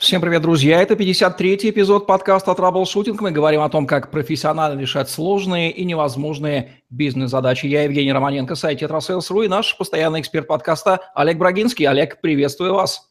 [0.00, 0.80] Всем привет, друзья!
[0.80, 3.20] Это 53-й эпизод подкаста «Траблшутинг».
[3.20, 7.66] Мы говорим о том, как профессионально решать сложные и невозможные бизнес-задачи.
[7.66, 11.86] Я Евгений Романенко, сайт «TetraSales.ru» и наш постоянный эксперт подкаста Олег Брагинский.
[11.86, 13.10] Олег, приветствую вас!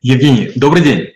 [0.00, 1.08] Евгений, добрый день!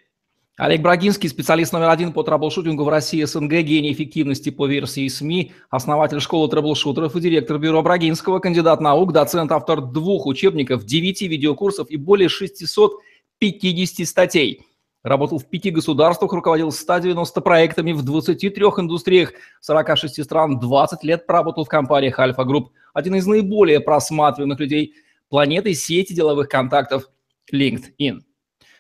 [0.59, 5.53] Олег Брагинский, специалист номер один по траблшутингу в России СНГ, гений эффективности по версии СМИ,
[5.71, 11.89] основатель школы траблшутеров и директор бюро Брагинского, кандидат наук, доцент, автор двух учебников, девяти видеокурсов
[11.89, 14.67] и более 650 статей–
[15.05, 21.67] Работал в пяти государствах, руководил 190 проектами в 23 индустриях 46 стран, 20 лет проработал
[21.67, 22.73] в компаниях Альфа Групп.
[22.95, 24.95] Один из наиболее просматриваемых людей
[25.29, 27.11] планеты сети деловых контактов
[27.53, 28.23] LinkedIn.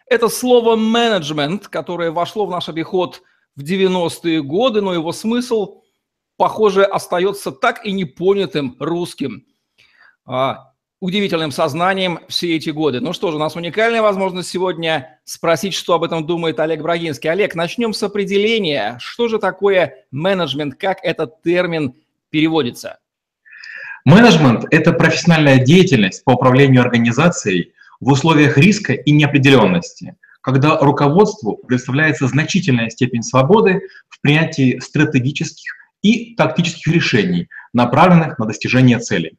[0.06, 3.20] Это слово «менеджмент», которое вошло в наш обиход
[3.54, 5.82] в 90-е годы, но его смысл,
[6.38, 9.44] похоже, остается так и непонятым русским.
[11.00, 13.00] Удивительным сознанием все эти годы.
[13.00, 17.28] Ну что же, у нас уникальная возможность сегодня спросить, что об этом думает Олег Брагинский.
[17.30, 18.96] Олег, начнем с определения.
[19.00, 21.94] Что же такое менеджмент, как этот термин
[22.30, 22.98] переводится?
[24.04, 32.28] Менеджмент– это профессиональная деятельность по управлению организацией в условиях риска и неопределенности, когда руководству представляется
[32.28, 39.38] значительная степень свободы в принятии стратегических и тактических решений, направленных на достижение целей.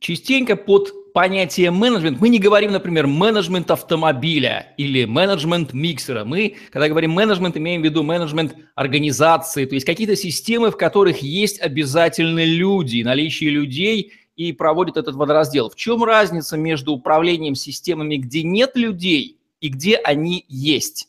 [0.00, 6.24] Частенько под понятие менеджмент мы не говорим, например, менеджмент автомобиля или менеджмент миксера.
[6.24, 11.22] Мы, когда говорим менеджмент, имеем в виду менеджмент организации, то есть какие-то системы, в которых
[11.22, 15.68] есть обязательно люди, наличие людей и проводит этот водораздел.
[15.68, 21.08] В чем разница между управлением системами, где нет людей и где они есть?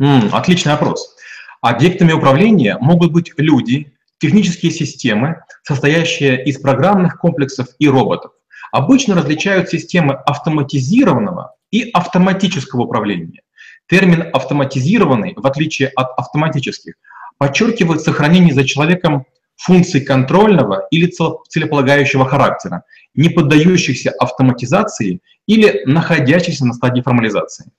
[0.00, 1.16] Mm, отличный вопрос.
[1.60, 8.32] Объектами управления могут быть люди, технические системы, состоящие из программных комплексов и роботов.
[8.72, 13.42] Обычно различают системы автоматизированного и автоматического управления.
[13.88, 16.94] Термин «автоматизированный», в отличие от автоматических,
[17.38, 19.24] подчеркивает сохранение за человеком
[19.56, 21.10] функций контрольного или
[21.48, 22.84] целеполагающего характера,
[23.14, 27.72] не поддающихся автоматизации или находящихся на стадии формализации.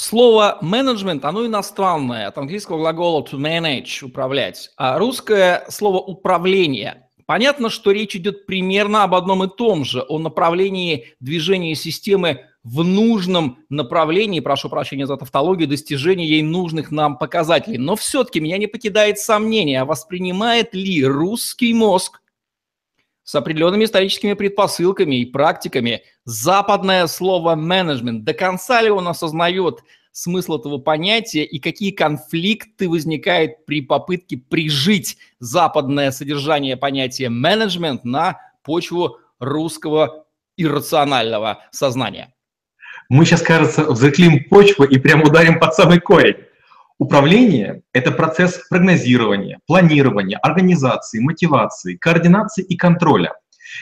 [0.00, 7.06] Слово менеджмент, оно иностранное, от английского глагола to manage, управлять, а русское слово управление.
[7.26, 12.82] Понятно, что речь идет примерно об одном и том же, о направлении движения системы в
[12.82, 17.76] нужном направлении, прошу прощения за тавтологию, достижения ей нужных нам показателей.
[17.76, 22.22] Но все-таки меня не покидает сомнение, а воспринимает ли русский мозг
[23.30, 26.02] с определенными историческими предпосылками и практиками.
[26.24, 33.64] Западное слово менеджмент, до конца ли он осознает смысл этого понятия и какие конфликты возникают
[33.66, 40.26] при попытке прижить западное содержание понятия менеджмент на почву русского
[40.56, 42.34] иррационального сознания?
[43.08, 46.34] Мы сейчас, кажется, взыклим почву и прямо ударим под самый корень.
[47.00, 53.32] Управление– это процесс прогнозирования, планирования, организации, мотивации, координации и контроля,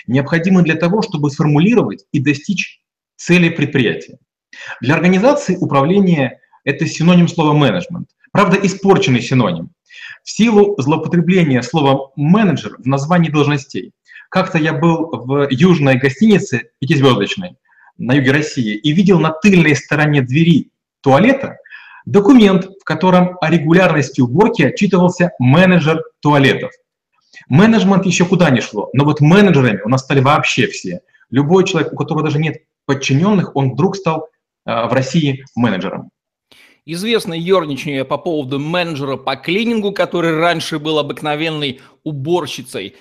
[0.06, 2.80] необходимый для того, чтобы сформулировать и достичь
[3.16, 4.18] цели предприятия.
[4.80, 9.70] Для организации управление– это синоним слова менеджмент, правда, испорченный синоним.
[10.22, 13.90] В силу злоупотребления слова менеджер в названии должностей.
[14.30, 17.56] Как-то я был в южной гостинице пятизвездочной
[17.96, 20.70] на юге России и видел на тыльной стороне двери
[21.02, 21.56] туалета–
[22.08, 26.70] Документ, в котором о регулярности уборки отчитывался менеджер туалетов.
[27.50, 31.02] Менеджмент еще куда не шло, но вот менеджерами у нас стали вообще все.
[31.28, 34.30] Любой человек, у которого даже нет подчиненных, он вдруг стал
[34.64, 36.08] э, в России менеджером.
[36.86, 42.96] Известно ерничание по поводу менеджера по клинингу, который раньше был обыкновенной уборщицей.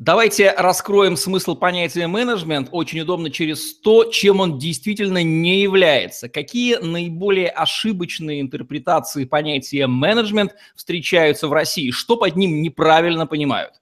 [0.00, 6.30] Давайте раскроем смысл понятия менеджмент очень удобно через то, чем он действительно не является.
[6.30, 11.90] Какие наиболее ошибочные интерпретации понятия менеджмент встречаются в России?
[11.90, 13.74] Что под ним неправильно понимают?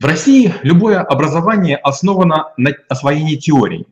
[0.00, 3.86] В России любое образование основано на освоении теорий,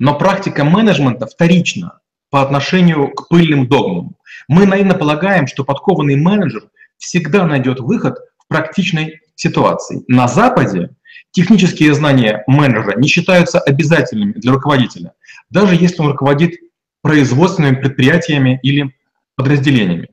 [0.00, 4.16] но практика менеджмента вторична по отношению к пыльным догмам.
[4.48, 6.64] Мы наивно полагаем, что подкованный менеджер
[6.98, 10.04] всегда найдет выход в практичной ситуаций.
[10.08, 10.90] На Западе
[11.30, 15.12] технические знания менеджера не считаются обязательными для руководителя,
[15.50, 16.54] даже если он руководит
[17.02, 18.94] производственными предприятиями или
[19.36, 20.08] подразделениями.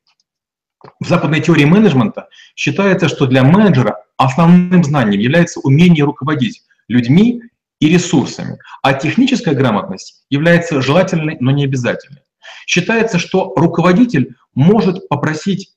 [0.99, 7.43] В западной теории менеджмента считается, что для менеджера основным знанием является умение руководить людьми
[7.79, 12.21] и ресурсами, а техническая грамотность является желательной, но не обязательной.
[12.65, 15.73] Считается, что руководитель может попросить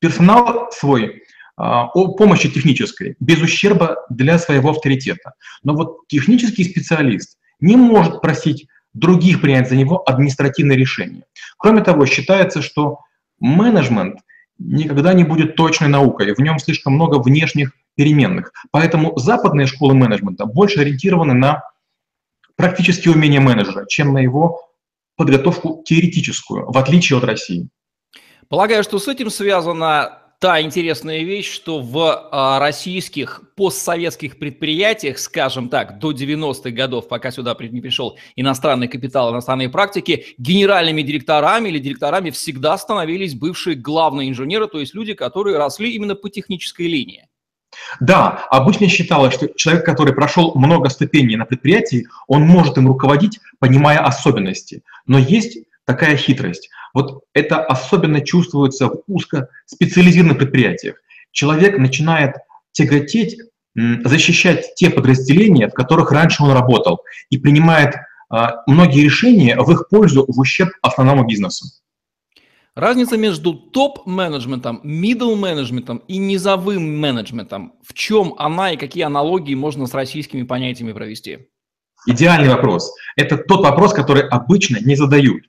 [0.00, 1.22] персонал свой
[1.58, 5.32] о помощи технической, без ущерба для своего авторитета.
[5.64, 11.24] Но вот технический специалист не может просить других принять за него административные решения.
[11.58, 13.00] Кроме того, считается, что
[13.40, 14.20] менеджмент
[14.58, 18.52] никогда не будет точной наукой, в нем слишком много внешних переменных.
[18.70, 21.62] Поэтому западные школы менеджмента больше ориентированы на
[22.56, 24.60] практические умения менеджера, чем на его
[25.16, 27.68] подготовку теоретическую, в отличие от России.
[28.48, 35.68] Полагаю, что с этим связана та интересная вещь, что в а, российских постсоветских предприятиях, скажем
[35.68, 41.78] так, до 90-х годов, пока сюда не пришел иностранный капитал, иностранные практики, генеральными директорами или
[41.78, 47.26] директорами всегда становились бывшие главные инженеры, то есть люди, которые росли именно по технической линии.
[48.00, 53.40] Да, обычно считалось, что человек, который прошел много ступеней на предприятии, он может им руководить,
[53.58, 54.82] понимая особенности.
[55.06, 56.70] Но есть такая хитрость.
[56.98, 60.96] Вот это особенно чувствуется в узкоспециализированных предприятиях.
[61.30, 62.34] Человек начинает
[62.72, 63.38] тяготеть,
[63.76, 67.94] защищать те подразделения, в которых раньше он работал, и принимает
[68.30, 71.66] а, многие решения в их пользу в ущерб основному бизнесу.
[72.74, 77.74] Разница между топ-менеджментом, middle-менеджментом и низовым менеджментом.
[77.86, 81.46] В чем она и какие аналогии можно с российскими понятиями провести?
[82.08, 82.92] Идеальный вопрос.
[83.14, 85.44] Это тот вопрос, который обычно не задают.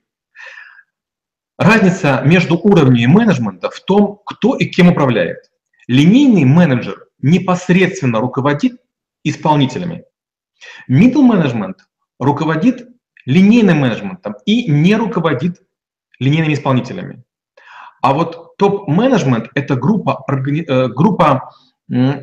[1.60, 5.50] Разница между уровнями менеджмента в том, кто и кем управляет.
[5.88, 8.80] Линейный менеджер непосредственно руководит
[9.24, 10.04] исполнителями.
[10.88, 11.74] Middle management
[12.18, 12.88] руководит
[13.26, 15.60] линейным менеджментом и не руководит
[16.18, 17.24] линейными исполнителями.
[18.00, 21.52] А вот топ-менеджмент– это группа, э, группа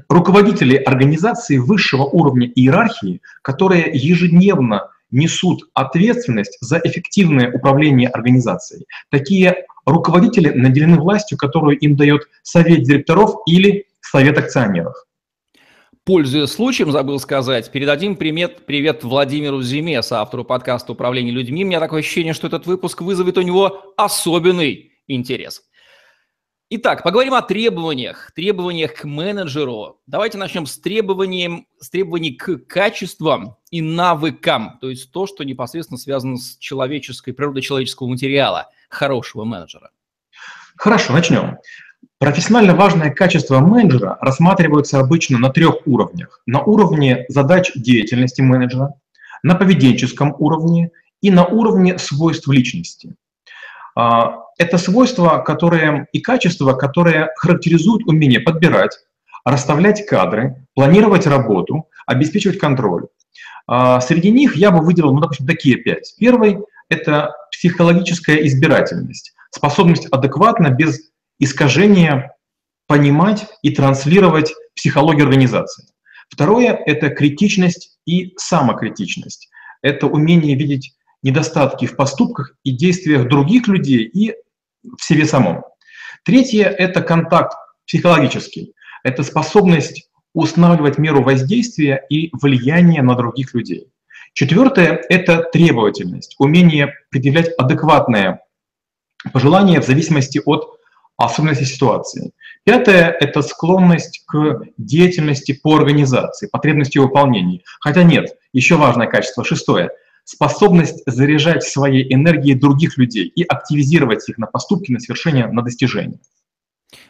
[0.09, 8.85] руководителей организации высшего уровня иерархии, которые ежедневно несут ответственность за эффективное управление организацией.
[9.09, 14.95] Такие руководители наделены властью, которую им дает совет директоров или совет акционеров.
[16.03, 21.65] Пользуясь случаем, забыл сказать, передадим привет, привет Владимиру Зиме, автору подкаста «Управление людьми».
[21.65, 25.63] У меня такое ощущение, что этот выпуск вызовет у него особенный интерес.
[26.69, 30.01] Итак, поговорим о требованиях, требованиях к менеджеру.
[30.05, 35.97] Давайте начнем с, требованием, с требований к качествам и навыкам, то есть то, что непосредственно
[35.97, 39.91] связано с человеческой, природой человеческого материала хорошего менеджера.
[40.75, 41.57] Хорошо, начнем.
[42.17, 46.41] Профессионально важное качество менеджера рассматриваются обычно на трех уровнях.
[46.45, 48.93] На уровне задач деятельности менеджера,
[49.41, 50.91] на поведенческом уровне
[51.21, 53.15] и на уровне свойств личности.
[53.97, 58.95] А, это свойства, которые и качества, которые характеризуют умение подбирать,
[59.43, 63.07] расставлять кадры, планировать работу, обеспечивать контроль.
[63.65, 66.13] А, среди них я бы выделил, ну, допустим, такие пять.
[66.19, 66.59] Первый–
[66.89, 70.99] это психологическая избирательность, способность адекватно, без
[71.39, 72.35] искажения
[72.85, 75.87] понимать и транслировать психологию организации.
[76.29, 79.49] Второе– это критичность и самокритичность.
[79.81, 80.93] Это умение видеть
[81.27, 84.33] недостатки в поступках и действиях других людей и
[84.83, 85.63] в себе самом.
[86.23, 87.53] Третье– это контакт
[87.85, 88.73] психологический.
[89.03, 93.91] Это способность устанавливать меру воздействия и влияния на других людей.
[94.33, 98.41] Четвертое– это требовательность, умение предъявлять адекватное
[99.33, 100.79] пожелания в зависимости от
[101.17, 102.31] особенностей ситуации.
[102.63, 107.63] Пятое– это склонность к деятельности по организации, потребности в выполнении.
[107.79, 109.43] Хотя нет, еще важное качество.
[109.43, 109.89] Шестое–
[110.27, 116.19] способность заряжать своей энергией других людей и активизировать их на поступки, на свершение, на достижения.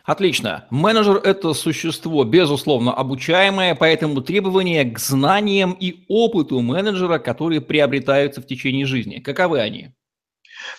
[0.03, 0.65] Отлично.
[0.69, 8.45] Менеджер– это существо, безусловно, обучаемое, поэтому требования к знаниям и опыту менеджера, которые приобретаются в
[8.45, 9.17] течение жизни.
[9.17, 9.89] Каковы они?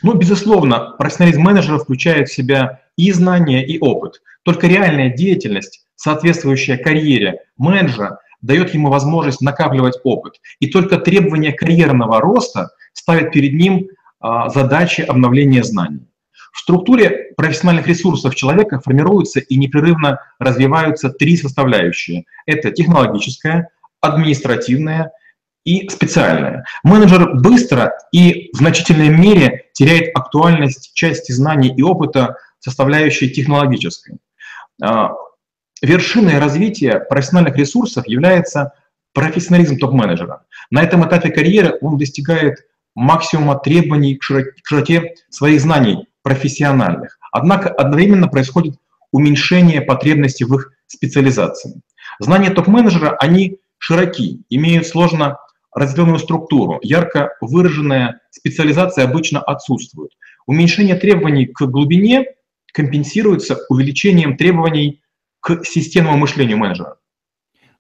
[0.02, 4.23] Ну, безусловно, профессионализм менеджера включает в себя и знания, и опыт.
[4.45, 10.35] Только реальная деятельность, соответствующая карьере менеджера, дает ему возможность накапливать опыт.
[10.61, 13.88] И только требования карьерного роста ставят перед ним
[14.21, 16.09] а, задачи обновления знаний.
[16.52, 22.25] В структуре профессиональных ресурсов человека формируются и непрерывно развиваются три составляющие.
[22.47, 23.68] Это технологическая,
[24.00, 25.12] административная
[25.64, 26.64] и специальная.
[26.83, 34.16] Менеджер быстро и в значительной мере теряет актуальность части знаний и опыта, составляющей технологической.
[35.82, 38.73] Вершиной развития профессиональных ресурсов является
[39.14, 40.44] профессионализм топ-менеджера.
[40.70, 42.58] На этом этапе карьеры он достигает
[42.94, 47.18] максимума требований к широте своих знаний профессиональных.
[47.32, 48.76] Однако одновременно происходит
[49.12, 51.80] уменьшение потребностей в их специализации.
[52.18, 55.38] Знания топ-менеджера, они широки, имеют сложно
[55.75, 60.11] разделенную структуру, ярко выраженная специализация обычно отсутствует.
[60.47, 62.25] Уменьшение требований к глубине
[62.73, 65.02] компенсируется увеличением требований
[65.40, 66.97] к системному мышлению менеджера.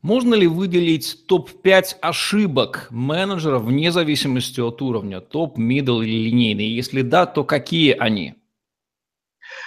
[0.02, 6.68] Можно ли выделить топ-5 ошибок менеджеров вне зависимости от уровня, топ, middle или линейный?
[6.68, 8.34] Если да, то какие они?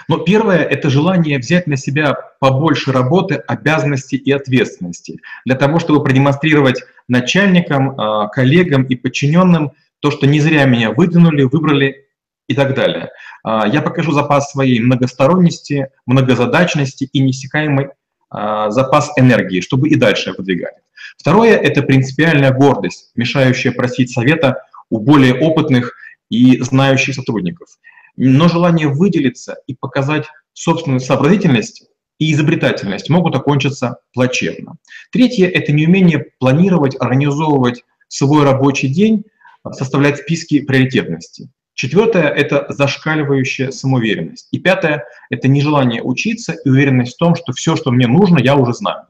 [0.07, 6.03] Но первое– это желание взять на себя побольше работы, обязанностей и ответственности для того, чтобы
[6.03, 12.07] продемонстрировать начальникам, а, коллегам и подчиненным то, что не зря меня выдвинули, выбрали
[12.51, 13.10] и так далее.
[13.43, 17.89] А, я покажу запас своей многосторонности, многозадачности и неиссякаемый
[18.29, 20.75] а, запас энергии, чтобы и дальше выдвигать.
[21.17, 25.93] Второе– это принципиальная гордость, мешающая просить совета у более опытных
[26.29, 27.70] и знающих сотрудников.
[28.17, 31.88] Но желание выделиться и показать собственную сообразительность
[32.20, 34.75] и изобретательность могут окончиться плачевно.
[35.12, 39.24] Третье– это неумение планировать, организовывать свой рабочий день,
[39.72, 41.50] составлять списки приоритетности.
[41.74, 44.48] Четвертое– это зашкаливающая самоуверенность.
[44.51, 48.56] И пятое– это нежелание учиться и уверенность в том, что все, что мне нужно, я
[48.56, 49.08] уже знаю.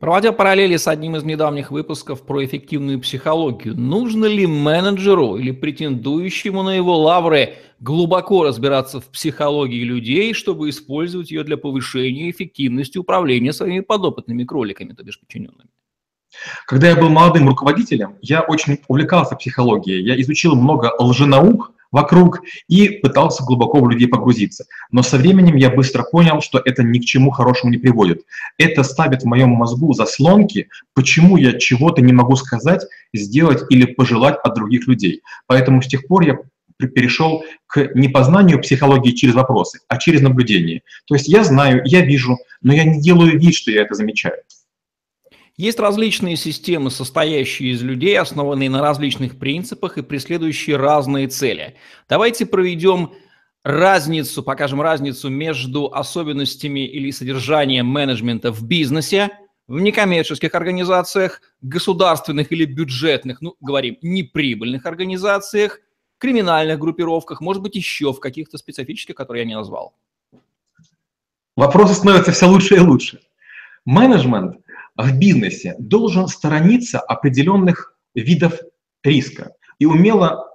[0.00, 6.62] Проводя параллели с одним из недавних выпусков про эффективную психологию, нужно ли менеджеру или претендующему
[6.62, 13.52] на его лавры глубоко разбираться в психологии людей, чтобы использовать ее для повышения эффективности управления
[13.52, 15.68] своими подопытными кроликами, то бишь подчиненными?
[16.66, 20.02] Когда я был молодым руководителем, я очень увлекался психологией.
[20.02, 24.66] Я изучил много лженаук, вокруг и пытался глубоко в людей погрузиться.
[24.90, 28.22] Но со временем я быстро понял, что это ни к чему хорошему не приводит.
[28.58, 34.38] Это ставит в моем мозгу заслонки, почему я чего-то не могу сказать, сделать или пожелать
[34.42, 35.22] от других людей.
[35.46, 36.38] Поэтому с тех пор я
[36.78, 40.82] перешел к не познанию психологии через вопросы, а через наблюдение.
[41.06, 44.36] То есть я знаю, я вижу, но я не делаю вид, что я это замечаю.
[45.60, 51.74] Есть различные системы, состоящие из людей, основанные на различных принципах и преследующие разные цели.
[52.08, 53.12] Давайте проведем
[53.62, 59.32] разницу, покажем разницу между особенностями или содержанием менеджмента в бизнесе,
[59.68, 65.80] в некоммерческих организациях, государственных или бюджетных, ну, говорим, неприбыльных организациях,
[66.16, 69.92] криминальных группировках, может быть, еще в каких-то специфических, которые я не назвал.
[71.54, 73.20] Вопросы становятся все лучше и лучше.
[73.84, 74.56] Менеджмент
[75.02, 78.60] в бизнесе должен сторониться определенных видов
[79.02, 80.50] риска и умело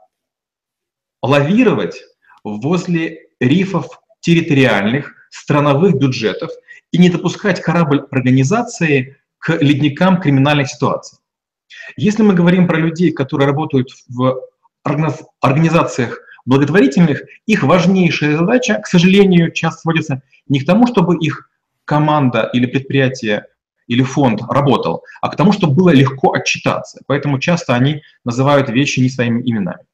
[1.22, 2.02] лавировать
[2.44, 6.52] возле рифов территориальных, страновых бюджетов
[6.92, 11.20] и не допускать корабль организации к ледникам криминальных ситуаций.
[11.98, 14.42] Если мы говорим про людей, которые работают в
[14.84, 21.50] организациях благотворительных, их важнейшая задача, к сожалению, часто сводится не к тому, чтобы их
[21.86, 23.48] команда или предприятие
[23.88, 27.01] или фонд работал, а к тому, чтобы было легко отчитаться.
[27.08, 29.86] Поэтому часто они называют вещи не своими именами.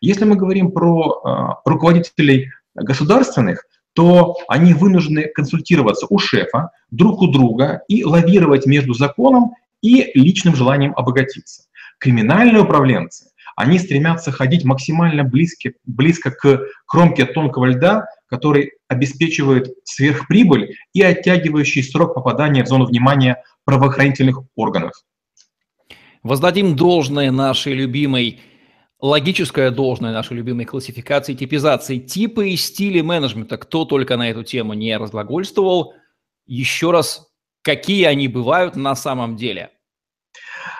[0.00, 1.22] Если мы говорим про
[1.64, 8.94] э, руководителей государственных, то они вынуждены консультироваться у шефа, друг у друга и лавировать между
[8.94, 11.64] законом и личным желанием обогатиться.
[11.98, 13.29] Криминальные управленцы,
[13.60, 21.82] они стремятся ходить максимально близко, близко к кромке тонкого льда, который обеспечивает сверхприбыль и оттягивающий
[21.82, 24.92] срок попадания в зону внимания правоохранительных органов.
[26.22, 28.40] Воздадим должное нашей любимой,
[28.98, 33.58] логическое должное нашей любимой классификации, типизации, типы и стили менеджмента.
[33.58, 35.94] Кто только на эту тему не разглагольствовал.
[36.46, 37.28] Еще раз,
[37.62, 39.70] какие они бывают на самом деле–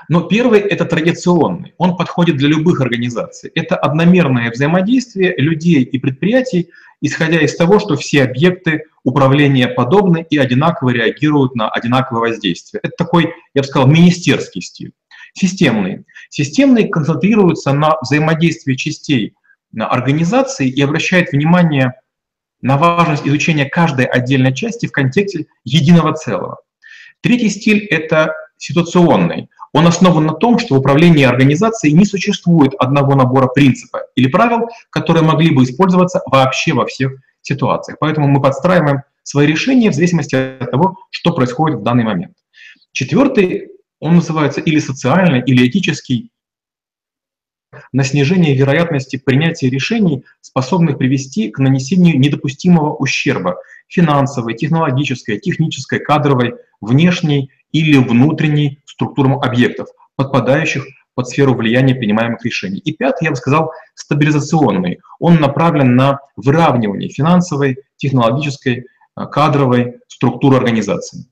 [0.08, 3.50] но первый– это традиционный, он подходит для любых организаций.
[3.54, 6.70] Это одномерное взаимодействие людей и предприятий,
[7.00, 12.80] исходя из того, что все объекты управления подобны и одинаково реагируют на одинаковое воздействие.
[12.82, 14.92] Это такой, я бы сказал, министерский стиль.
[15.32, 16.04] Системный.
[16.28, 19.34] Системный концентрируется на взаимодействии частей
[19.78, 21.94] организации и обращает внимание
[22.60, 26.58] на важность изучения каждой отдельной части в контексте единого целого.
[27.20, 29.48] Третий стиль– это ситуационный.
[29.72, 34.68] Он основан на том, что в управлении организацией не существует одного набора принципов или правил,
[34.90, 37.12] которые могли бы использоваться вообще во всех
[37.42, 37.98] ситуациях.
[38.00, 42.36] Поэтому мы подстраиваем свои решения в зависимости от того, что происходит в данный момент.
[42.92, 46.30] Четвертый, он называется или социальный, или этический,
[47.92, 56.54] на снижение вероятности принятия решений, способных привести к нанесению недопустимого ущерба финансовой, технологической, технической, кадровой,
[56.80, 60.84] внешней или внутренней структурам объектов, подпадающих
[61.14, 62.78] под сферу влияния принимаемых решений.
[62.78, 65.00] И пятый, я бы сказал, стабилизационный.
[65.18, 68.86] Он направлен на выравнивание финансовой, технологической,
[69.16, 71.26] э, кадровой структуры организации.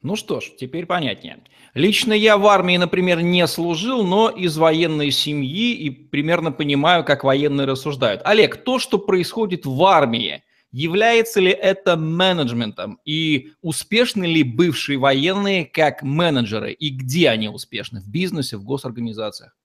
[0.00, 1.38] Ну что ж, теперь понятнее.
[1.74, 7.24] Лично я в армии, например, не служил, но из военной семьи и примерно понимаю, как
[7.24, 8.22] военные рассуждают.
[8.24, 13.00] Олег, то, что происходит в армии, Является ли это менеджментом?
[13.04, 16.72] И успешны ли бывшие военные как менеджеры?
[16.72, 18.00] И где они успешны?
[18.00, 19.56] В бизнесе, в госорганизациях?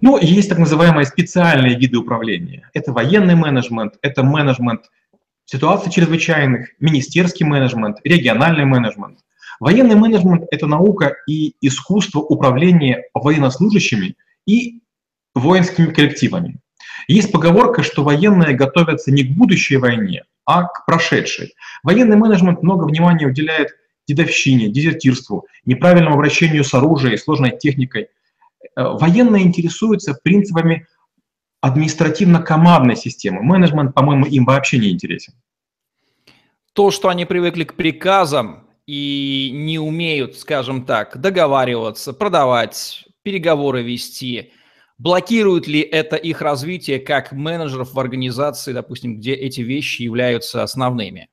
[0.00, 2.70] Ну, есть так называемые специальные виды управления.
[2.72, 4.86] Это военный менеджмент, это менеджмент
[5.44, 9.18] ситуаций чрезвычайных, министерский менеджмент, региональный менеджмент.
[9.58, 14.80] Военный менеджмент– это наука и искусство управления военнослужащими и
[15.34, 16.60] воинскими коллективами.
[17.08, 21.54] Есть поговорка, что военные готовятся не к будущей войне, а к прошедшей.
[21.82, 23.70] Военный менеджмент много внимания уделяет
[24.06, 28.08] дедовщине, дезертирству, неправильному обращению с оружием и сложной техникой.
[28.76, 30.86] Э, военные интересуются принципами
[31.60, 33.42] административно-командной системы.
[33.42, 35.34] Менеджмент, по-моему, им вообще не интересен.
[36.72, 44.52] То, что они привыкли к приказам и не умеют, скажем так, договариваться, продавать, переговоры вести,
[45.00, 51.28] блокирует ли это их развитие как менеджеров в организации, допустим, где эти вещи являются основными?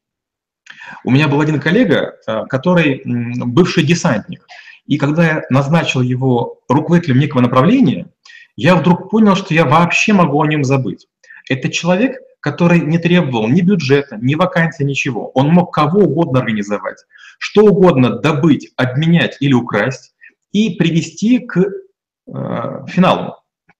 [1.03, 4.47] У меня был один коллега, э, который бывший десантник.
[4.85, 8.07] И когда я назначил его руководителем некого направления,
[8.55, 11.07] я вдруг понял, что я вообще могу о нем забыть.
[11.49, 15.29] Это человек, который не требовал ни бюджета, ни вакансии, ничего.
[15.33, 17.03] Он мог кого угодно организовать,
[17.37, 20.13] что угодно добыть, обменять или украсть
[20.53, 23.35] и привести к э, финалу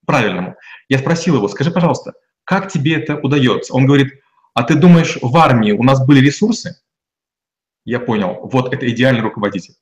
[0.08, 0.56] правильному.
[0.88, 3.74] Я спросил его, скажи, пожалуйста, как тебе это удается?
[3.74, 4.14] Он говорит,
[4.54, 6.80] а ты думаешь, в армии у нас были ресурсы?
[7.84, 9.74] Я понял, вот это идеальный руководитель.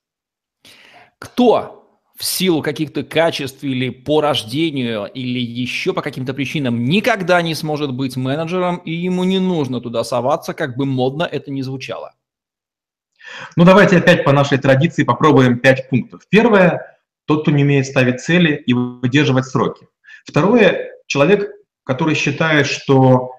[1.21, 7.55] Кто в силу каких-то качеств или по рождению, или еще по каким-то причинам никогда не
[7.55, 12.15] сможет быть менеджером, и ему не нужно туда соваться, как бы модно это ни звучало.
[13.57, 16.23] Ну, давайте опять по нашей традиции попробуем пять пунктов.
[16.29, 19.87] Первое– тот, кто не умеет ставить цели и выдерживать сроки.
[20.27, 21.49] Второе– человек,
[21.85, 23.33] который считает, что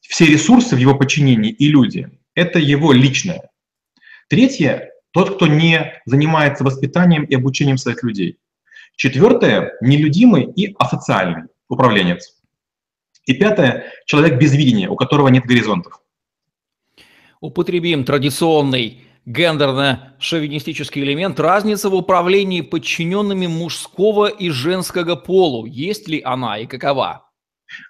[0.00, 3.50] все ресурсы в его подчинении и люди– это его личное.
[4.28, 8.38] Третье тот, кто не занимается воспитанием и обучением своих людей.
[8.96, 12.36] Четвертое– нелюдимый и асоциальный управленец.
[13.26, 16.00] И пятое– человек без видения, у которого нет горизонтов.
[17.40, 25.66] Употребим традиционный гендерно-шовинистический элемент, разница в управлении подчиненными мужского и женского полу.
[25.66, 27.26] Есть ли она и какова?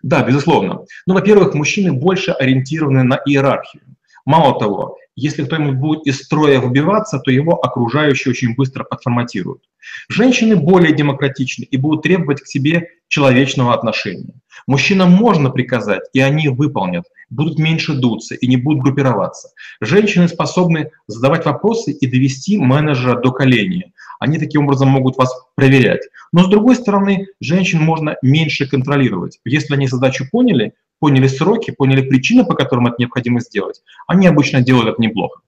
[0.02, 0.80] Да, безусловно.
[1.06, 3.82] Ну, во-первых, мужчины больше ориентированы на иерархию.
[4.24, 9.62] Мало того, если кто-нибудь будет из строя выбиваться, то его окружающие очень быстро подформатируют.
[10.08, 14.34] Женщины более демократичны и будут требовать к себе человечного отношения.
[14.66, 19.50] Мужчинам можно приказать, и они выполнят, будут меньше дуться и не будут группироваться.
[19.80, 23.92] Женщины способны задавать вопросы и довести менеджера до коления.
[24.20, 26.02] Они таким образом могут вас проверять.
[26.32, 29.38] Но с другой стороны, женщин можно меньше контролировать.
[29.44, 34.60] Если они задачу поняли, поняли сроки, поняли причины, по которым это необходимо сделать, они обычно
[34.60, 35.40] делают это неплохо.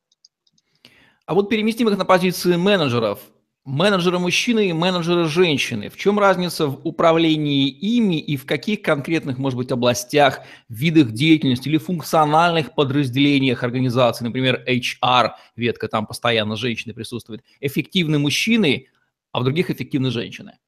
[1.26, 3.20] А вот переместим их на позиции менеджеров.
[3.70, 5.90] Менеджеры мужчины и менеджеры женщины.
[5.90, 11.68] В чем разница в управлении ими и в каких конкретных, может быть, областях, видах деятельности
[11.68, 18.88] или функциональных подразделениях организации, например, HR, ветка, там постоянно женщины присутствуют, эффективны мужчины,
[19.30, 20.58] а в других эффективны женщины?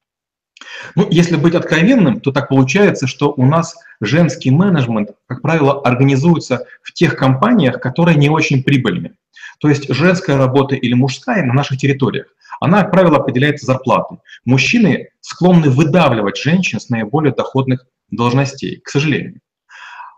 [0.95, 6.65] Ну, если быть откровенным, то так получается, что у нас женский менеджмент, как правило, организуется
[6.81, 9.13] в тех компаниях, которые не очень прибыльны.
[9.59, 12.27] То есть женская работа или мужская на наших территориях,
[12.59, 14.19] она, как правило, определяется зарплатой.
[14.45, 19.39] Мужчины склонны выдавливать женщин с наиболее доходных должностей, к сожалению.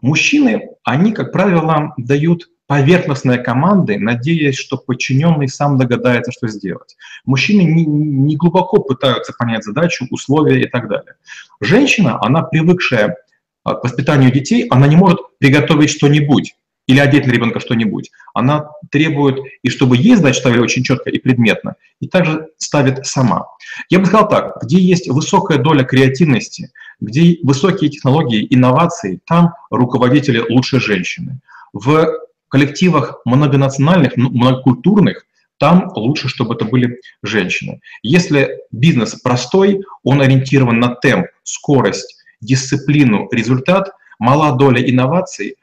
[0.01, 6.95] Мужчины, они, как правило, дают поверхностные команды, надеясь, что подчиненный сам догадается, что сделать.
[7.25, 11.15] Мужчины не, не глубоко пытаются понять задачу, условия и так далее.
[11.61, 13.17] Женщина, она привыкшая
[13.63, 16.55] а, к воспитанию детей, она не может приготовить что-нибудь
[16.87, 18.11] или одеть на ребенка что-нибудь.
[18.33, 23.47] Она требует, и чтобы ей задачу ставили очень четко и предметно, и также ставит сама.
[23.89, 30.43] Я бы сказал так, где есть высокая доля креативности, где высокие технологии, инновации, там руководители
[30.47, 31.39] лучше женщины.
[31.73, 32.07] В
[32.55, 35.25] коллективах многонациональных, многокультурных,
[35.57, 37.81] там лучше, чтобы это были женщины.
[38.01, 45.55] Если бизнес простой, он ориентирован на темп, скорость, дисциплину, результат, мала доля инноваций, э,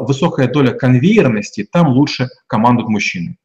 [0.00, 3.38] высокая доля конвейерности, там лучше командуют мужчины.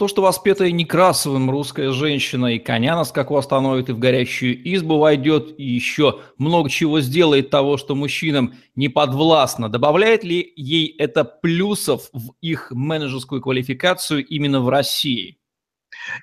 [0.00, 4.96] То, что воспетая Некрасовым русская женщина и коня на скаку остановит и в горящую избу
[4.96, 11.22] войдет, и еще много чего сделает того, что мужчинам не подвластно, добавляет ли ей это
[11.24, 15.36] плюсов в их менеджерскую квалификацию именно в России?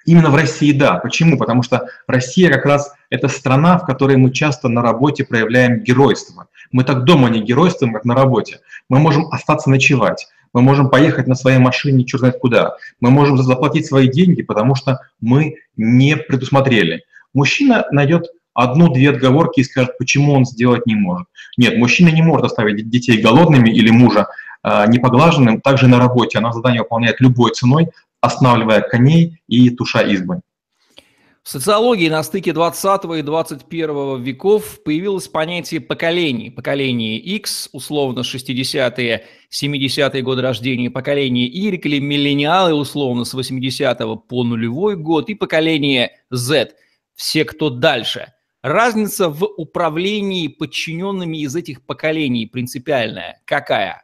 [0.05, 0.95] Именно в России, да.
[0.95, 1.37] Почему?
[1.37, 6.47] Потому что Россия как раз это страна, в которой мы часто на работе проявляем геройство.
[6.71, 8.59] Мы так дома не геройствуем, как на работе.
[8.89, 13.37] Мы можем остаться ночевать, мы можем поехать на своей машине черт знает куда, мы можем
[13.37, 17.03] заплатить свои деньги, потому что мы не предусмотрели.
[17.31, 21.27] Мужчина найдет одну-две отговорки и скажет, почему он сделать не может.
[21.57, 24.29] Нет, мужчина не может оставить детей голодными или мужа
[24.63, 25.61] э, непоглаженным.
[25.61, 27.89] Также на работе она задание выполняет любой ценой,
[28.19, 30.41] останавливая коней и туша избы.
[31.47, 36.49] В социологии на стыке 20 и 21 веков появилось понятие поколений.
[36.49, 44.43] Поколение X, условно 60-е, 70-е годы рождения, поколение Y или миллениалы, условно с 80 по
[44.43, 46.71] нулевой год, и поколение Z,
[47.15, 48.33] все, кто дальше.
[48.61, 53.41] Разница в управлении подчиненными из этих поколений принципиальная.
[53.45, 54.03] Какая?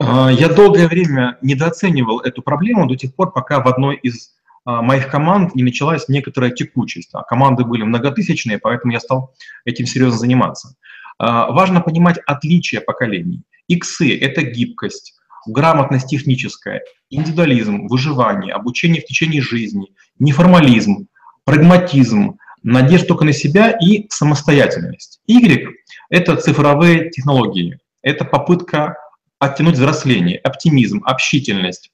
[0.00, 4.37] А, я долгое время недооценивал эту проблему до тех пор, пока в одной из
[4.68, 7.10] моих команд не началась некоторая текучесть.
[7.14, 10.74] А команды были многотысячные, поэтому я стал этим серьезно заниматься.
[11.18, 13.42] А, важно понимать отличия поколений.
[13.66, 15.14] Иксы– это гибкость,
[15.46, 21.08] грамотность техническая, индивидуализм, выживание, обучение в течение жизни, неформализм,
[21.44, 25.20] прагматизм, надежда только на себя и самостоятельность.
[25.26, 25.68] Y–
[26.10, 28.96] это цифровые технологии, это попытка
[29.38, 31.90] оттянуть взросление, оптимизм, общительность,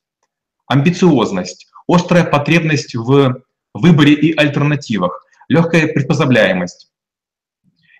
[0.67, 3.42] амбициозность, острая потребность в
[3.75, 6.90] выборе и альтернативах, легкая предпоставляемость,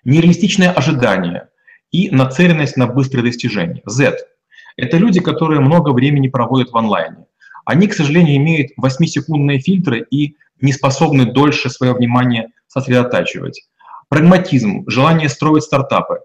[0.03, 1.49] нереалистичное ожидание
[1.91, 3.81] и нацеленность на быстрое достижение.
[3.85, 4.17] Z–
[4.77, 7.25] это люди, которые много времени проводят в онлайне.
[7.65, 13.67] Они, к сожалению, имеют 8-секундные фильтры и не способны дольше свое внимание сосредотачивать.
[14.09, 16.19] Прагматизм, желание строить стартапы.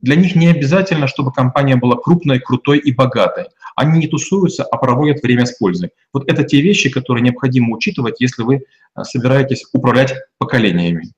[0.00, 3.46] Для них не обязательно, чтобы компания была крупной, крутой и богатой.
[3.76, 5.90] Они не тусуются, а проводят время с пользой.
[6.12, 11.12] Вот это те вещи, которые необходимо учитывать, если вы э, собираетесь управлять поколениями.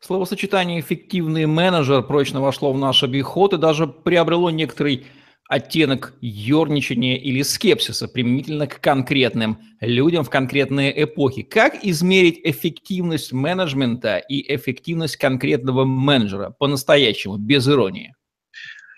[0.00, 5.06] Словосочетание «эффективный менеджер» прочно вошло в наш обиход и даже приобрело некоторый
[5.48, 11.42] оттенок ерничания или скепсиса применительно к конкретным людям в конкретные эпохи.
[11.42, 18.14] Как измерить эффективность менеджмента и эффективность конкретного менеджера по-настоящему, без иронии?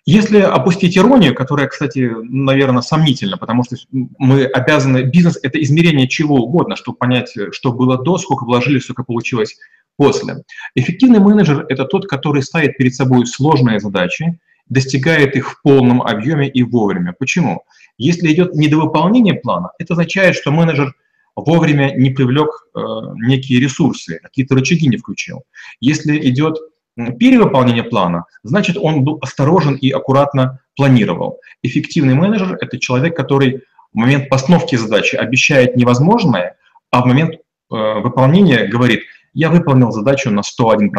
[0.06, 6.36] Если опустить иронию, которая, кстати, наверное, сомнительна, потому что мы обязаны, бизнес– это измерение чего
[6.36, 9.56] угодно, чтобы понять, что было до, сколько вложили, сколько получилось
[9.96, 10.44] после.
[10.74, 14.38] Эффективный менеджер– это тот, который ставит перед собой сложные задачи,
[14.68, 17.14] достигает их в полном объеме и вовремя.
[17.18, 17.62] Почему?
[17.96, 20.94] Если идет недовыполнение плана, это означает, что менеджер
[21.36, 22.80] вовремя не привлек э,
[23.26, 25.44] некие ресурсы, какие-то рычаги не включил.
[25.80, 26.58] Если идет
[26.96, 31.40] перевыполнение плана, значит, он был осторожен и аккуратно планировал.
[31.62, 36.56] Эффективный менеджер– это человек, который в момент постановки задачи обещает невозможное,
[36.90, 37.38] а в момент э,
[37.70, 39.02] выполнения говорит,
[39.32, 40.90] я выполнил задачу на 101%.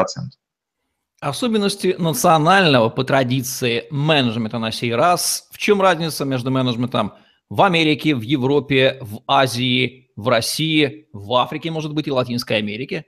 [1.21, 5.47] Особенности национального по традиции менеджмента на сей раз.
[5.51, 7.13] В чем разница между менеджментом
[7.49, 13.05] в Америке, в Европе, в Азии, в России, в Африке, может быть, и Латинской Америке?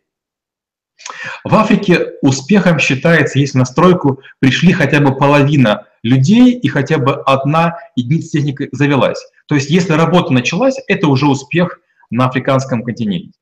[1.43, 7.21] В Африке успехом считается, если на стройку пришли хотя бы половина людей и хотя бы
[7.25, 9.19] одна единица техники завелась.
[9.47, 11.79] То есть если работа началась, это уже успех
[12.09, 13.37] на африканском континенте.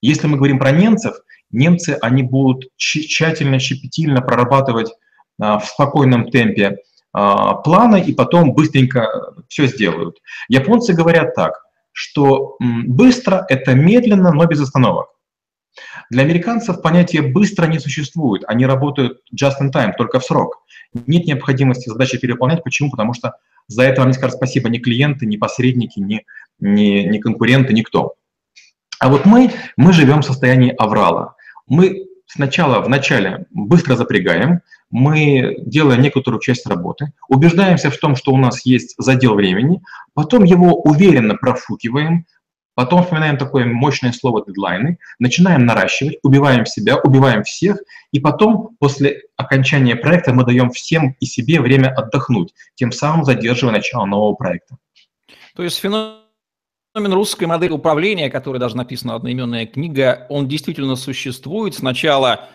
[0.00, 1.16] Если мы говорим про немцев,
[1.50, 4.92] немцы, они будут тщательно, щепетильно прорабатывать
[5.40, 6.78] а, в спокойном темпе
[7.12, 9.08] а, планы и потом быстренько
[9.48, 10.18] все сделают.
[10.48, 11.60] Японцы говорят так,
[11.92, 15.08] что быстро– это медленно, но без остановок.
[16.10, 18.42] Для американцев понятие «быстро» не существует.
[18.46, 20.62] Они работают just in time, только в срок.
[21.06, 22.64] Нет необходимости задачи переполнять.
[22.64, 22.90] Почему?
[22.90, 23.36] Потому что
[23.68, 26.24] за это вам не скажут спасибо ни клиенты, ни посредники, ни,
[26.60, 28.14] ни, ни конкуренты, никто.
[28.98, 31.34] А вот мы, мы живем в состоянии аврала.
[31.66, 34.60] Мы сначала, в начале быстро запрягаем,
[34.90, 39.82] мы делаем некоторую часть работы, убеждаемся в том, что у нас есть задел времени,
[40.14, 42.24] потом его уверенно профукиваем,
[42.76, 47.78] Потом вспоминаем такое мощное слово дедлайны, начинаем наращивать, убиваем себя, убиваем всех,
[48.12, 53.72] и потом после окончания проекта мы даем всем и себе время отдохнуть, тем самым задерживая
[53.72, 54.76] начало нового проекта.
[55.54, 56.20] То есть феномен
[56.94, 61.74] русской модели управления, которая даже написана одноименная книга, он действительно существует.
[61.74, 62.50] Сначала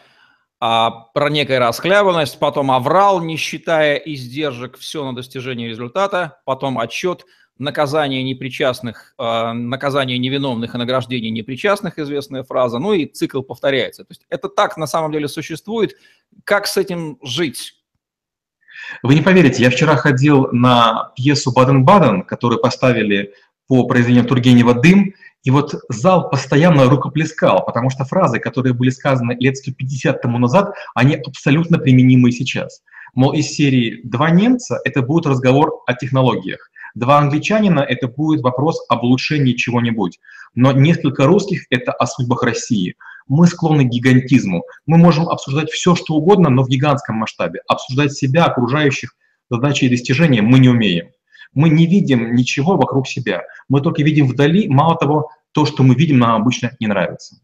[0.60, 7.26] а, про некая расхлябанность, потом аврал, не считая издержек, все на достижение результата, потом отчет–
[7.58, 14.04] наказание непричастных, э, наказание невиновных и награждение непричастных, известная фраза, ну и цикл повторяется.
[14.04, 15.96] То есть это так на самом деле существует.
[16.44, 17.76] Как с этим жить?
[19.04, 23.34] Вы не поверите, я вчера ходил на пьесу «Баден-Баден», которую поставили
[23.68, 29.36] по произведению Тургенева «Дым», и вот зал постоянно рукоплескал, потому что фразы, которые были сказаны
[29.40, 32.84] лет 150 тому назад, они абсолютно применимы сейчас.
[33.14, 36.71] Мол, из серии «Два немца»— это будет разговор о технологиях.
[36.96, 40.20] Два англичанина— это будет вопрос об улучшении чего-нибудь.
[40.56, 42.96] Но несколько русских— это о судьбах России.
[43.28, 44.64] Мы склонны к гигантизму.
[44.86, 47.62] Мы можем обсуждать все, что угодно, но в гигантском масштабе.
[47.68, 49.16] Обсуждать себя, окружающих,
[49.50, 51.12] задачи и достижения мы не умеем.
[51.54, 53.44] Мы не видим ничего вокруг себя.
[53.70, 57.38] Мы только видим вдали, мало того, то, что мы видим, нам обычно не нравится.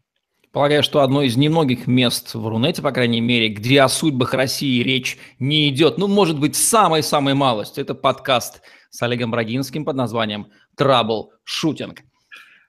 [0.50, 4.82] Полагаю, что одно из немногих мест в Рунете, по крайней мере, где о судьбах России
[4.82, 10.48] речь не идет, ну, может быть, самой-самой малость, это подкаст с Олегом Брагинским под названием
[10.78, 11.98] «Trouble Shooting».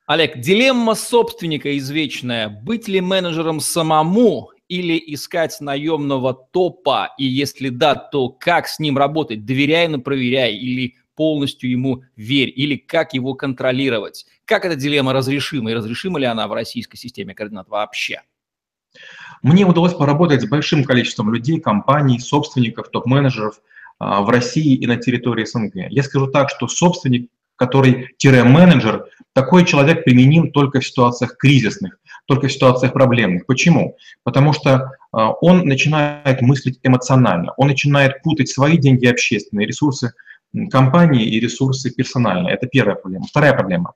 [0.05, 2.49] Олег, дилемма собственника извечная.
[2.49, 7.13] Быть ли менеджером самому или искать наемного топа?
[7.19, 9.45] И если да, то как с ним работать?
[9.45, 10.55] Доверяй, но проверяй.
[10.55, 12.51] Или полностью ему верь?
[12.55, 14.25] Или как его контролировать?
[14.45, 15.69] Как эта дилемма разрешима?
[15.69, 18.23] И разрешима ли она в российской системе координат вообще?
[19.43, 23.62] Мне удалось поработать с большим количеством людей, компаний, собственников, топ-менеджеров
[24.00, 25.90] в России и на территории СНГ.
[25.90, 32.48] Я скажу так, что собственник, который тире-менеджер, такой человек применим только в ситуациях кризисных, только
[32.48, 33.46] в ситуациях проблемных.
[33.46, 33.98] Почему?
[34.24, 40.14] Потому что а, он начинает мыслить эмоционально, он начинает путать свои деньги, общественные ресурсы
[40.72, 42.54] компании и ресурсы персональные.
[42.54, 43.26] Это первая проблема.
[43.28, 43.94] Вторая проблема.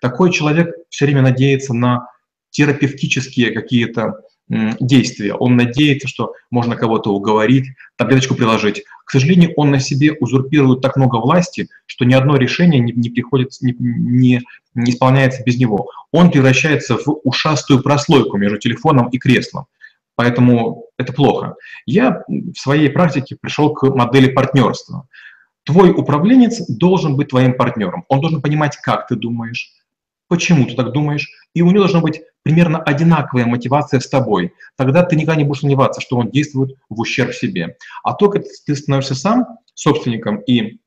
[0.00, 2.08] Такой человек все время надеется на
[2.50, 5.34] терапевтические какие-то действия.
[5.34, 8.84] Он надеется, что можно кого-то уговорить, таблеточку приложить.
[9.06, 13.10] К сожалению, он на себе узурпирует так много власти, что ни одно решение не, не
[13.10, 14.42] приходит, не, не,
[14.74, 15.90] не исполняется без него.
[16.12, 19.66] Он превращается в ушастую прослойку между телефоном и креслом.
[20.16, 21.56] Поэтому это плохо.
[21.86, 25.08] Я в своей практике пришел к модели партнерства.
[25.64, 28.04] Твой управленец должен быть твоим партнером.
[28.08, 29.72] Он должен понимать, как ты думаешь,
[30.28, 34.52] почему ты так думаешь, и у него должна быть примерно одинаковая мотивация с тобой.
[34.76, 37.76] Тогда ты никогда не будешь сомневаться, что он действует в ущерб себе.
[38.02, 40.78] А только ты становишься сам собственником и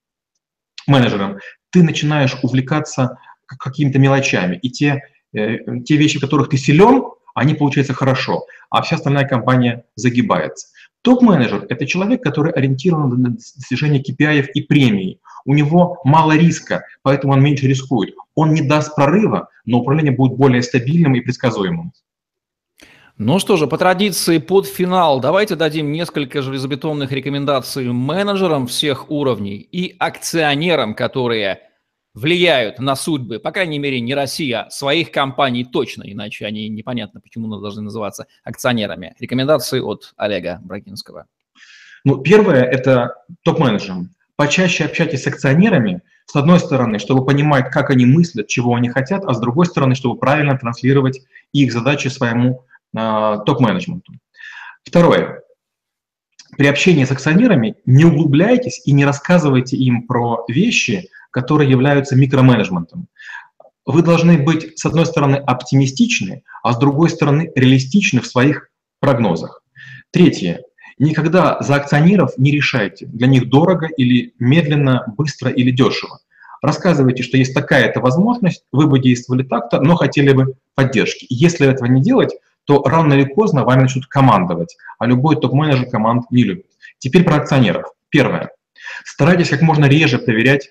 [0.86, 1.40] менеджером,
[1.72, 4.58] ты начинаешь увлекаться какими-то мелочами.
[4.58, 5.02] И те,
[5.34, 7.04] э, те вещи, в которых ты силен,
[7.36, 10.68] они получаются хорошо, а вся остальная компания загибается.
[11.04, 15.22] Топ-менеджер– это человек, который ориентирован на достижение KPI и премий.
[15.46, 18.16] У него мало риска, поэтому он меньше рискует.
[18.36, 21.94] Он не даст прорыва, но управление будет более стабильным и предсказуемым.
[23.18, 29.58] Ну что же, по традиции под финал давайте дадим несколько железобетонных рекомендаций менеджерам всех уровней
[29.58, 31.62] и акционерам, которые
[32.14, 37.22] влияют на судьбы, по крайней мере, не Россия, а своих компаний точно, иначе они непонятно,
[37.22, 39.16] почему должны называться акционерами.
[39.20, 41.26] Рекомендации от Олега Брагинского.
[42.04, 44.12] Ну, первое– это топ-менеджерам.
[44.38, 49.26] Почаще общайтесь с акционерами, с одной стороны, чтобы понимать, как они мыслят, чего они хотят,
[49.26, 51.22] а с другой стороны, чтобы правильно транслировать
[51.54, 52.64] их задачи своему
[52.96, 54.14] э, топ-менеджменту.
[54.84, 55.42] Второе.
[56.56, 63.08] При общении с акционерами не углубляйтесь и не рассказывайте им про вещи, которые являются микроменеджментом.
[63.88, 68.70] Вы должны быть, с одной стороны, оптимистичны, а с другой стороны, реалистичны в своих
[69.00, 69.64] прогнозах.
[70.12, 70.62] Третье.
[71.00, 76.20] Никогда за акционеров не решайте, для них дорого или медленно, быстро или дешево.
[76.62, 81.28] Рассказывайте, что есть такая-то возможность, вы бы действовали так-то, но хотели бы поддержки.
[81.30, 82.34] Если этого не делать,
[82.66, 86.66] то рано или поздно вами начнут командовать, а любой топ-менеджер команд не любит.
[86.98, 87.86] Теперь про акционеров.
[88.10, 88.52] Первое.
[89.06, 90.70] Старайтесь как можно реже проверять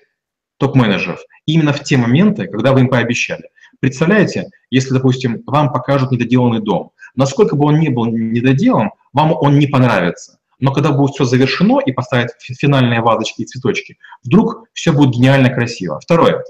[0.57, 3.49] топ-менеджеров именно в те моменты, когда вы им пообещали.
[3.79, 9.57] Представляете, если, допустим, вам покажут недоделанный дом, насколько бы он ни был недоделан, вам он
[9.57, 10.37] не понравится.
[10.59, 15.49] Но когда будет все завершено и поставят финальные вазочки и цветочки, вдруг все будет гениально
[15.49, 15.99] красиво.
[15.99, 16.43] Второе.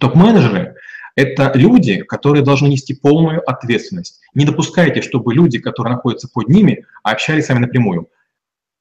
[0.00, 0.74] Топ-менеджеры–
[1.16, 4.20] это люди, которые должны нести полную ответственность.
[4.34, 8.08] Не допускайте, чтобы люди, которые находятся под ними, общались с вами напрямую.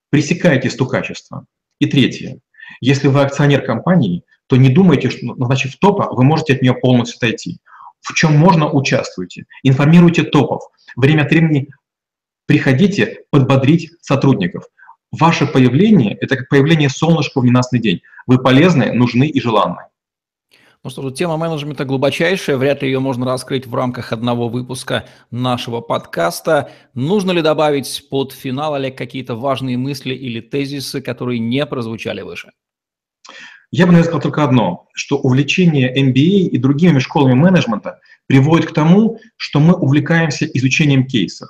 [0.10, 1.46] Пресекайте стукачество.
[1.78, 2.40] И третье.
[2.82, 7.18] Если вы акционер компании, то не думайте, что назначив топа, вы можете от нее полностью
[7.18, 7.60] отойти.
[8.02, 9.46] В чем можно, участвуйте.
[9.62, 10.64] Информируйте топов.
[10.96, 11.70] Время от времени
[12.46, 14.66] приходите подбодрить сотрудников.
[15.12, 18.02] Ваше появление– это как появление солнышка в ненастный день.
[18.26, 19.82] Вы полезны, нужны и желанны.
[20.84, 25.06] Ну что же, тема менеджмента глубочайшая, вряд ли ее можно раскрыть в рамках одного выпуска
[25.32, 26.72] нашего подкаста.
[26.94, 32.52] Нужно ли добавить под финал, Олег, какие-то важные мысли или тезисы, которые не прозвучали выше?
[33.72, 38.74] Я бы, наверное, сказал только одно, что увлечение MBA и другими школами менеджмента приводит к
[38.74, 41.50] тому, что мы увлекаемся изучением кейсов.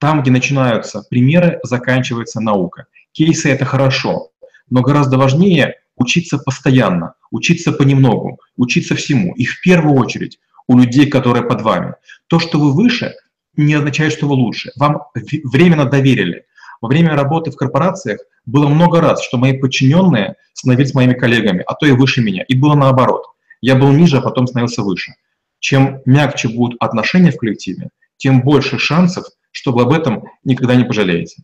[0.00, 2.86] Там, где начинаются примеры, заканчивается наука.
[3.12, 4.30] Кейсы– это хорошо,
[4.70, 9.34] но гораздо важнее учиться постоянно, учиться понемногу, учиться всему.
[9.34, 11.94] И в первую очередь у людей, которые под вами.
[12.28, 13.14] То, что вы выше,
[13.56, 14.72] не означает, что вы лучше.
[14.76, 15.02] Вам
[15.44, 16.46] временно доверили.
[16.80, 21.74] Во время работы в корпорациях было много раз, что мои подчиненные становились моими коллегами, а
[21.74, 22.42] то и выше меня.
[22.44, 23.24] И было наоборот.
[23.60, 25.12] Я был ниже, а потом становился выше.
[25.58, 30.84] Чем мягче будут отношения в коллективе, тем больше шансов, что вы об этом никогда не
[30.84, 31.42] пожалеете.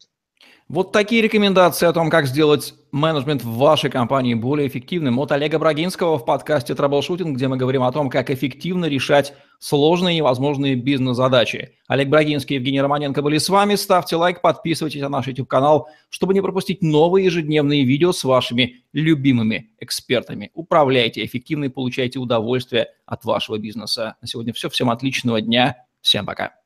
[0.68, 5.60] Вот такие рекомендации о том, как сделать менеджмент в вашей компании более эффективным от Олега
[5.60, 10.74] Брагинского в подкасте «Траблшутинг», где мы говорим о том, как эффективно решать сложные и невозможные
[10.74, 11.76] бизнес-задачи.
[11.86, 13.76] Олег Брагинский и Евгений Романенко были с вами.
[13.76, 19.70] Ставьте лайк, подписывайтесь на наш YouTube-канал, чтобы не пропустить новые ежедневные видео с вашими любимыми
[19.78, 20.50] экспертами.
[20.52, 24.16] Управляйте эффективно и получайте удовольствие от вашего бизнеса.
[24.20, 24.68] На сегодня все.
[24.68, 25.76] Всем отличного дня.
[26.00, 26.65] Всем пока.